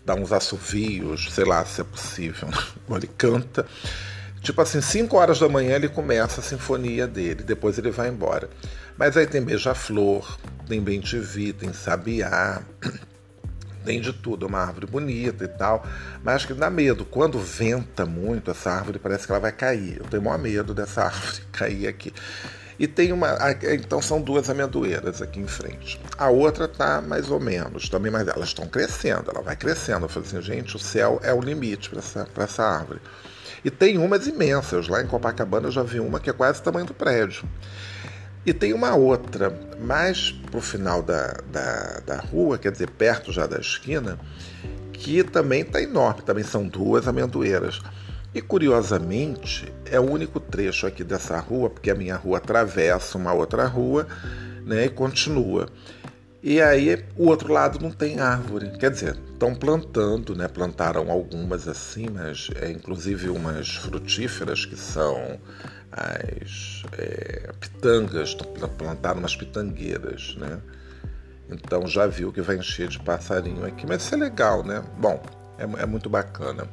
[0.08, 2.48] dá uns assovios, sei lá se é possível.
[2.90, 3.66] Ele canta.
[4.40, 8.48] Tipo assim, 5 horas da manhã ele começa a sinfonia dele, depois ele vai embora.
[8.96, 12.62] Mas aí tem beija-flor, tem bem-te-vi, tem sabiá,
[13.84, 15.84] tem de tudo, é uma árvore bonita e tal.
[16.22, 17.04] Mas que dá medo.
[17.04, 19.98] Quando venta muito, essa árvore parece que ela vai cair.
[19.98, 22.14] Eu tenho maior medo dessa árvore cair aqui.
[22.78, 23.36] E tem uma.
[23.74, 26.00] Então são duas amendoeiras aqui em frente.
[26.16, 30.04] A outra está mais ou menos, também, mas elas estão crescendo, ela vai crescendo.
[30.04, 33.00] Eu falei assim, gente, o céu é o limite para essa, essa árvore.
[33.64, 34.86] E tem umas imensas.
[34.86, 37.48] Lá em Copacabana eu já vi uma que é quase o tamanho do prédio.
[38.46, 43.46] E tem uma outra, mais pro final da, da, da rua, quer dizer, perto já
[43.46, 44.18] da esquina,
[44.92, 46.22] que também está enorme.
[46.22, 47.80] Também são duas amendoeiras.
[48.34, 53.32] E curiosamente, é o único trecho aqui dessa rua, porque a minha rua atravessa uma
[53.32, 54.06] outra rua
[54.64, 55.68] né, e continua.
[56.42, 58.70] E aí o outro lado não tem árvore.
[58.78, 60.46] Quer dizer, estão plantando, né?
[60.46, 65.40] Plantaram algumas assim, mas é, inclusive umas frutíferas que são
[65.90, 68.34] as é, pitangas,
[68.76, 70.60] plantaram umas pitangueiras, né?
[71.50, 74.84] Então já viu que vai encher de passarinho aqui, mas isso é legal, né?
[74.98, 75.20] Bom,
[75.58, 76.68] é, é muito bacana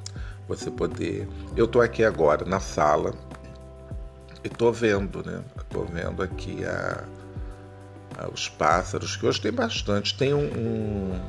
[0.47, 1.27] você poder.
[1.55, 3.13] Eu estou aqui agora na sala
[4.43, 5.41] e estou vendo, né?
[5.58, 7.03] Estou vendo aqui a,
[8.17, 10.15] a, os pássaros, que hoje tem bastante.
[10.15, 11.21] Tem um, um,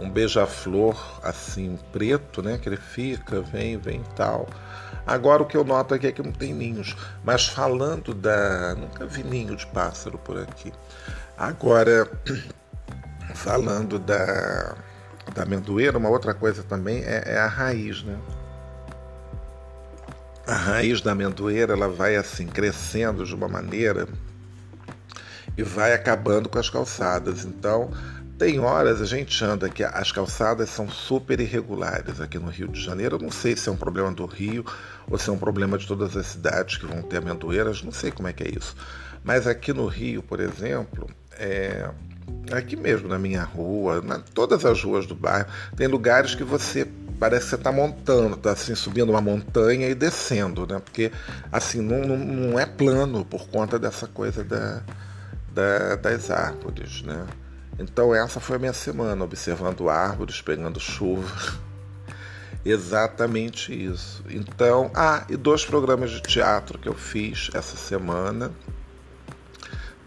[0.00, 2.58] um beija-flor assim preto, né?
[2.58, 4.48] Que ele fica, vem, vem tal.
[5.06, 6.96] Agora o que eu noto aqui é que não tem ninhos.
[7.24, 8.74] Mas falando da.
[8.74, 10.72] Nunca vi ninho de pássaro por aqui.
[11.36, 12.10] Agora,
[13.34, 14.76] falando da
[15.34, 18.18] da amendoeira, uma outra coisa também é, é, a raiz, né?
[20.46, 24.08] A raiz da amendoeira ela vai assim crescendo de uma maneira
[25.56, 27.44] e vai acabando com as calçadas.
[27.44, 27.90] Então,
[28.38, 32.82] tem horas a gente anda que as calçadas são super irregulares aqui no Rio de
[32.82, 33.16] Janeiro.
[33.16, 34.64] Eu não sei se é um problema do Rio
[35.08, 38.10] ou se é um problema de todas as cidades que vão ter amendoeiras, não sei
[38.10, 38.74] como é que é isso.
[39.22, 41.08] Mas aqui no Rio, por exemplo,
[41.42, 41.90] é,
[42.52, 46.86] aqui mesmo na minha rua, na todas as ruas do bairro, tem lugares que você
[47.18, 50.78] parece que você está montando, está assim, subindo uma montanha e descendo, né?
[50.78, 51.10] Porque
[51.50, 54.82] assim, não, não, não é plano por conta dessa coisa da,
[55.52, 57.26] da, das árvores, né?
[57.78, 61.28] Então essa foi a minha semana, observando árvores, pegando chuva.
[62.64, 64.22] Exatamente isso.
[64.30, 68.52] Então, ah, e dois programas de teatro que eu fiz essa semana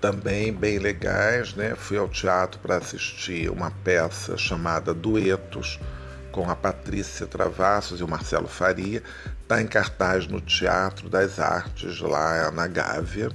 [0.06, 1.74] também bem legais, né?
[1.76, 5.80] Fui ao teatro para assistir uma peça chamada Duetos
[6.32, 9.02] com a Patrícia Travassos e o Marcelo Faria.
[9.42, 13.32] Está em cartaz no Teatro das Artes lá na Gávea.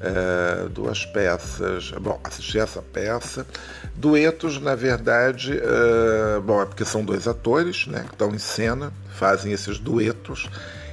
[0.00, 1.90] É, duas peças.
[2.00, 3.46] Bom, assisti essa peça.
[3.94, 8.94] Duetos, na verdade, é, bom, é porque são dois atores né, que estão em cena,
[9.10, 10.48] fazem esses duetos.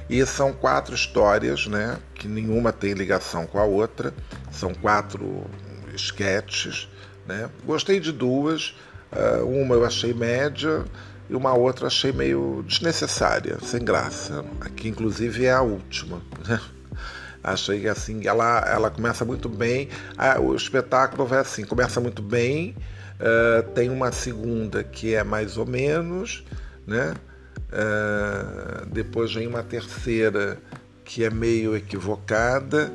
[0.08, 4.14] E são quatro histórias, né, que nenhuma tem ligação com a outra.
[4.52, 5.44] São quatro
[5.94, 6.88] sketches,
[7.26, 7.50] né?
[7.64, 8.74] Gostei de duas.
[9.12, 10.84] Uh, uma eu achei média
[11.28, 14.44] e uma outra achei meio desnecessária, sem graça.
[14.60, 16.22] Aqui, inclusive, é a última.
[16.46, 16.60] Né?
[17.42, 19.88] Achei que assim, ela, ela começa muito bem.
[20.18, 22.76] Ah, o espetáculo vai assim, começa muito bem.
[23.20, 26.44] Uh, tem uma segunda que é mais ou menos,
[26.86, 27.14] né?
[27.68, 30.58] Uh, depois vem uma terceira
[31.04, 32.92] que é meio equivocada,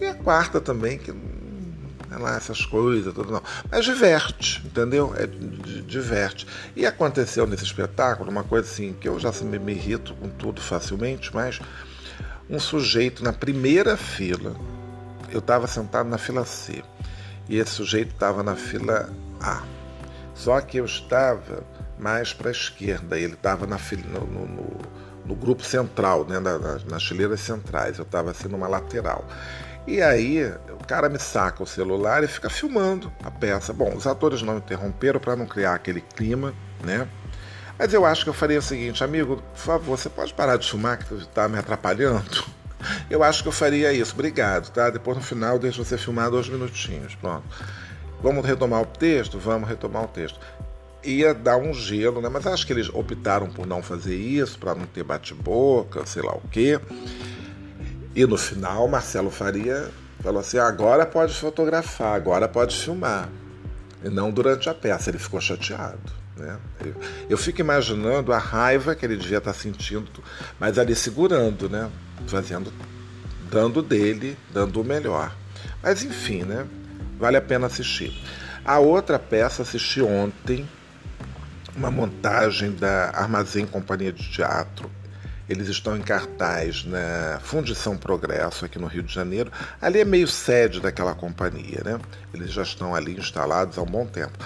[0.00, 3.42] e a quarta também, que é lá essas coisas, tudo não.
[3.70, 5.14] Mas diverte, entendeu?
[5.16, 5.26] É,
[5.82, 6.46] diverte.
[6.76, 10.60] E aconteceu nesse espetáculo uma coisa assim, que eu já me, me irrito com tudo
[10.60, 11.60] facilmente, mas
[12.48, 14.54] um sujeito na primeira fila,
[15.30, 16.82] eu estava sentado na fila C,
[17.48, 19.73] e esse sujeito estava na fila A.
[20.34, 21.62] Só que eu estava
[21.98, 23.18] mais para a esquerda.
[23.18, 24.78] Ele estava no, no, no,
[25.24, 27.98] no, grupo central, né, nas, nas fileiras centrais.
[27.98, 29.24] Eu estava assim numa lateral.
[29.86, 33.72] E aí o cara me saca o celular e fica filmando a peça.
[33.72, 37.06] Bom, os atores não interromperam para não criar aquele clima, né?
[37.78, 40.68] Mas eu acho que eu faria o seguinte, amigo, por favor, você pode parar de
[40.68, 42.24] filmar que está me atrapalhando?
[43.08, 44.90] Eu acho que eu faria isso, obrigado, tá?
[44.90, 47.42] Depois no final deixa você filmar dois minutinhos, pronto.
[48.24, 49.38] Vamos retomar o texto?
[49.38, 50.40] Vamos retomar o texto
[51.04, 52.28] ia dar um gelo, né?
[52.28, 56.32] Mas acho que eles optaram por não fazer isso, para não ter bate-boca, sei lá
[56.32, 56.80] o quê.
[58.16, 63.28] E no final, Marcelo Faria falou assim: agora pode fotografar, agora pode filmar.
[64.02, 65.10] E não durante a peça.
[65.10, 66.12] Ele ficou chateado.
[66.36, 66.56] Né?
[66.84, 66.94] Eu,
[67.30, 70.10] eu fico imaginando a raiva que ele devia estar sentindo,
[70.58, 71.90] mas ali segurando, né?
[72.26, 72.72] Fazendo,
[73.50, 75.34] dando dele, dando o melhor.
[75.82, 76.66] Mas enfim, né?
[77.24, 78.12] Vale a pena assistir.
[78.66, 80.68] A outra peça assisti ontem,
[81.74, 84.90] uma montagem da Armazém Companhia de Teatro.
[85.48, 89.50] Eles estão em cartaz na Fundição Progresso, aqui no Rio de Janeiro.
[89.80, 91.98] Ali é meio sede daquela companhia, né?
[92.34, 94.36] Eles já estão ali instalados há um bom tempo.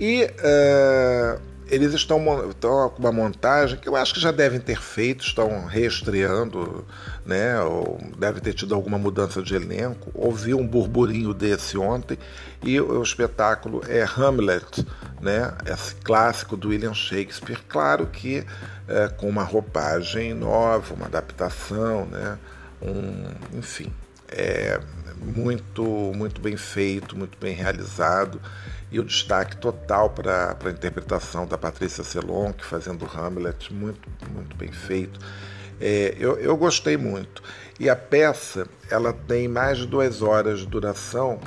[0.00, 5.24] E uh, eles estão, com uma montagem que eu acho que já devem ter feito,
[5.24, 6.84] estão reestreando,
[7.24, 7.60] né?
[7.60, 10.10] Ou deve ter tido alguma mudança de elenco.
[10.14, 12.18] Ouvi um burburinho desse ontem
[12.62, 14.86] e o, o espetáculo é Hamlet,
[15.20, 15.52] né?
[15.66, 17.58] Esse clássico do William Shakespeare.
[17.68, 18.44] Claro que
[18.86, 22.38] é, com uma roupagem nova, uma adaptação, né?
[22.80, 23.92] Um, enfim,
[24.28, 24.78] é
[25.20, 25.82] muito,
[26.14, 28.40] muito bem feito, muito bem realizado
[28.90, 34.70] e o destaque total para a interpretação da Patrícia Selonck fazendo Hamlet, muito, muito bem
[34.70, 35.18] feito.
[35.80, 37.42] É, eu, eu gostei muito.
[37.78, 41.40] E a peça ela tem mais de duas horas de duração,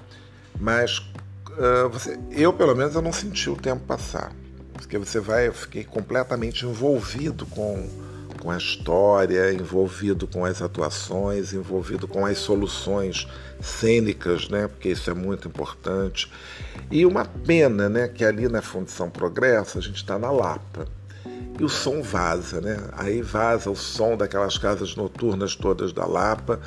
[0.59, 4.31] mas uh, você, eu pelo menos eu não senti o tempo passar,
[4.73, 7.89] porque você vai, eu fiquei completamente envolvido com
[8.39, 13.27] com a história, envolvido com as atuações, envolvido com as soluções
[13.61, 14.67] cênicas, né?
[14.67, 16.31] Porque isso é muito importante.
[16.89, 18.07] E uma pena, né?
[18.07, 20.87] Que ali na Fundição Progresso a gente está na Lapa
[21.59, 22.77] e o som vaza, né?
[22.93, 26.61] Aí vaza o som daquelas casas noturnas todas da Lapa.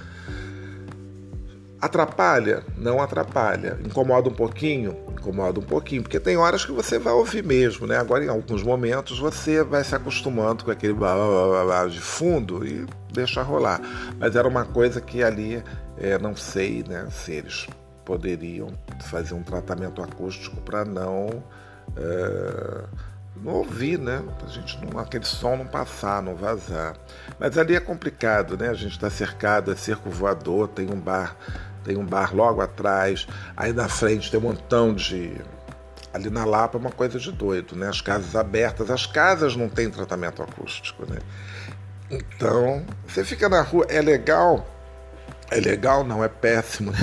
[1.83, 2.63] Atrapalha?
[2.79, 3.79] Não atrapalha.
[3.85, 4.97] Incomoda um pouquinho?
[5.23, 7.97] incomoda um pouquinho, porque tem horas que você vai ouvir mesmo, né?
[7.97, 12.01] Agora, em alguns momentos, você vai se acostumando com aquele blá, blá, blá, blá de
[12.01, 13.81] fundo e deixa rolar.
[14.19, 15.63] Mas era uma coisa que ali,
[15.97, 17.69] é, não sei né, se eles
[18.05, 18.71] poderiam
[19.05, 21.43] fazer um tratamento acústico para não,
[21.97, 22.85] é,
[23.37, 24.23] não ouvir, né?
[24.45, 26.97] A gente não, aquele som não passar, não vazar.
[27.39, 28.69] Mas ali é complicado, né?
[28.69, 31.37] A gente está cercado, é cerco voador, tem um bar
[31.85, 33.27] tem um bar logo atrás,
[33.57, 35.33] aí na frente tem um montão de.
[36.13, 37.89] Ali na Lapa é uma coisa de doido, né?
[37.89, 41.19] As casas abertas, as casas não têm tratamento acústico, né?
[42.11, 44.67] Então, você fica na rua, é legal,
[45.51, 46.99] é legal, não, é péssimo, né?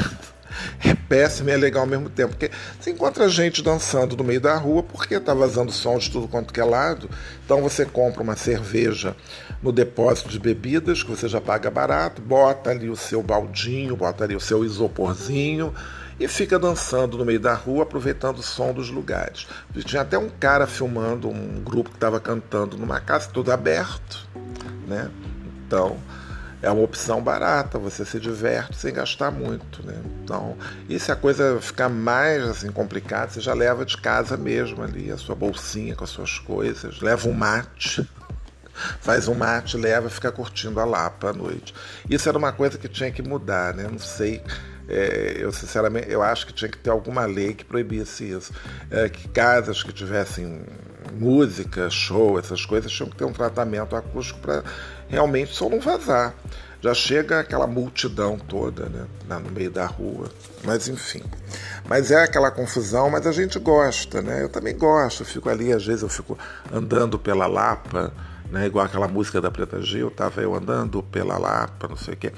[1.09, 2.35] Péssimo e é legal ao mesmo tempo.
[2.35, 6.27] Porque você encontra gente dançando no meio da rua porque está vazando som de tudo
[6.27, 7.09] quanto que é lado.
[7.43, 9.15] Então você compra uma cerveja
[9.61, 14.23] no depósito de bebidas, que você já paga barato, bota ali o seu baldinho, bota
[14.23, 15.73] ali o seu isoporzinho
[16.19, 19.47] e fica dançando no meio da rua, aproveitando o som dos lugares.
[19.85, 24.27] Tinha até um cara filmando um grupo que estava cantando numa casa, tudo aberto,
[24.87, 25.09] né?
[25.65, 25.97] Então,
[26.61, 29.95] é uma opção barata, você se diverte sem gastar muito, né?
[30.23, 30.57] Então,
[30.87, 35.11] e se a coisa ficar mais assim complicada, você já leva de casa mesmo ali
[35.11, 38.07] a sua bolsinha com as suas coisas, leva um mate,
[38.99, 41.73] faz um mate, leva, fica curtindo a Lapa à noite.
[42.09, 43.87] Isso era uma coisa que tinha que mudar, né?
[43.89, 44.41] Não sei,
[44.87, 48.51] é, eu sinceramente, eu acho que tinha que ter alguma lei que proibisse isso,
[48.91, 50.61] é, que casas que tivessem
[51.13, 54.63] música, show, essas coisas tinham que ter um tratamento acústico para
[55.09, 56.33] realmente só não vazar.
[56.81, 60.29] Já chega aquela multidão toda né, no meio da rua.
[60.63, 61.21] Mas enfim.
[61.89, 64.43] Mas é aquela confusão, mas a gente gosta, né?
[64.43, 66.37] Eu também gosto, eu fico ali, às vezes eu fico
[66.71, 68.13] andando pela Lapa,
[68.49, 68.65] né?
[68.65, 72.31] Igual aquela música da Preta Gil, tava eu andando pela Lapa, não sei o quê.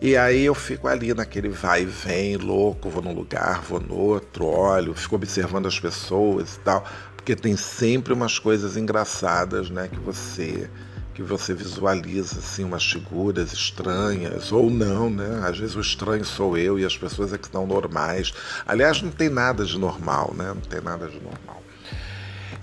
[0.00, 3.94] E aí eu fico ali naquele vai e vem, louco, vou num lugar, vou no
[3.94, 9.88] outro, olho, fico observando as pessoas e tal, porque tem sempre umas coisas engraçadas, né,
[9.90, 10.68] que você
[11.16, 15.40] que você visualiza assim umas figuras estranhas ou não, né?
[15.48, 18.34] Às vezes o estranho sou eu e as pessoas é que estão normais.
[18.66, 20.48] Aliás, não tem nada de normal, né?
[20.48, 21.62] Não tem nada de normal.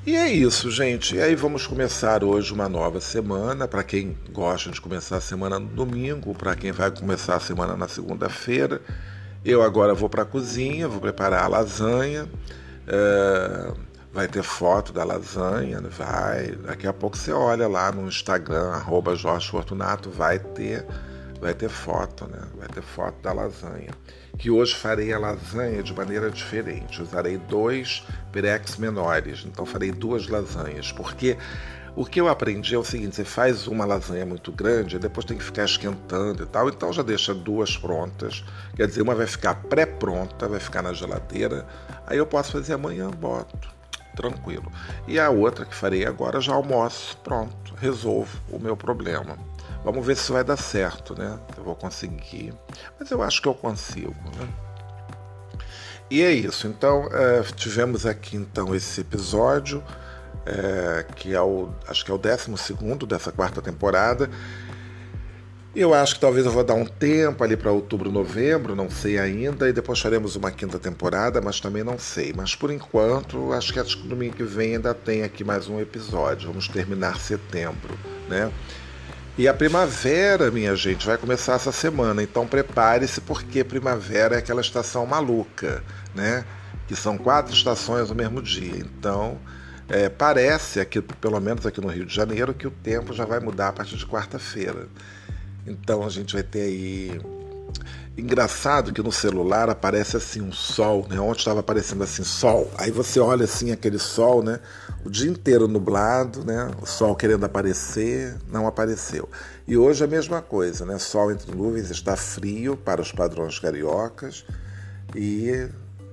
[0.05, 1.15] E é isso, gente.
[1.15, 3.67] E aí vamos começar hoje uma nova semana.
[3.67, 7.75] Para quem gosta de começar a semana no domingo, para quem vai começar a semana
[7.75, 8.83] na segunda-feira.
[9.43, 12.29] Eu agora vou para a cozinha, vou preparar a lasanha.
[12.85, 16.51] É vai ter foto da lasanha, vai.
[16.51, 20.85] Daqui a pouco você olha lá no Instagram, arroba Jorge Fortunato, vai ter,
[21.41, 22.39] vai ter foto, né?
[22.55, 23.89] Vai ter foto da lasanha.
[24.37, 27.01] Que hoje farei a lasanha de maneira diferente.
[27.01, 31.35] Usarei dois pirex menores, então farei duas lasanhas, porque
[31.95, 35.37] o que eu aprendi é o seguinte: você faz uma lasanha muito grande, depois tem
[35.37, 38.43] que ficar esquentando e tal, então já deixa duas prontas.
[38.75, 41.65] Quer dizer, uma vai ficar pré-pronta, vai ficar na geladeira,
[42.05, 43.72] aí eu posso fazer amanhã, boto
[44.15, 44.71] tranquilo.
[45.07, 49.37] E a outra que farei agora já almoço, pronto, resolvo o meu problema.
[49.83, 51.37] Vamos ver se vai dar certo, né?
[51.57, 52.53] Eu vou conseguir,
[52.99, 54.47] mas eu acho que eu consigo, né?
[56.09, 56.67] E é isso.
[56.67, 59.83] Então é, tivemos aqui então esse episódio
[60.45, 64.29] é, que é o acho que é o décimo segundo dessa quarta temporada
[65.75, 69.17] eu acho que talvez eu vou dar um tempo ali para outubro, novembro, não sei
[69.17, 72.31] ainda, e depois faremos uma quinta temporada, mas também não sei.
[72.35, 75.79] Mas por enquanto, acho que acho que domingo que vem ainda tem aqui mais um
[75.79, 76.47] episódio.
[76.47, 77.97] Vamos terminar setembro,
[78.29, 78.51] né?
[79.35, 84.61] E a primavera, minha gente, vai começar essa semana, então prepare-se porque primavera é aquela
[84.61, 86.45] estação maluca, né?
[86.87, 88.77] Que são quatro estações no mesmo dia.
[88.77, 89.39] Então,
[89.89, 93.39] é, parece, aqui, pelo menos aqui no Rio de Janeiro, que o tempo já vai
[93.39, 94.87] mudar a partir de quarta-feira.
[95.65, 97.21] Então a gente vai ter aí.
[98.15, 101.19] Engraçado que no celular aparece assim um sol, né?
[101.19, 102.69] Ontem estava aparecendo assim sol.
[102.77, 104.59] Aí você olha assim aquele sol, né?
[105.03, 106.69] O dia inteiro nublado, né?
[106.81, 109.27] O sol querendo aparecer, não apareceu.
[109.67, 110.99] E hoje a mesma coisa, né?
[110.99, 114.45] Sol entre nuvens, está frio para os padrões cariocas
[115.15, 115.67] e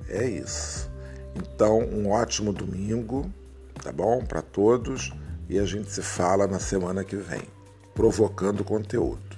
[0.08, 0.90] é isso.
[1.36, 3.30] Então, um ótimo domingo,
[3.82, 4.24] tá bom?
[4.24, 5.12] Para todos
[5.48, 7.42] e a gente se fala na semana que vem,
[7.94, 9.29] provocando conteúdo.